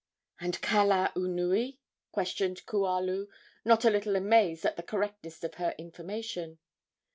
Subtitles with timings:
[0.39, 1.77] "And Kalaunui?"
[2.11, 3.27] questioned Kualu,
[3.63, 6.57] not a little amazed at the correctness of her information.